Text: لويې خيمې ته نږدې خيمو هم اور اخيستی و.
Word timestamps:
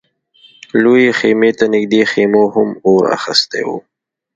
لويې 0.81 1.11
خيمې 1.19 1.51
ته 1.57 1.65
نږدې 1.73 2.01
خيمو 2.11 2.43
هم 2.53 2.69
اور 2.85 3.03
اخيستی 3.17 3.61
و. 3.67 3.69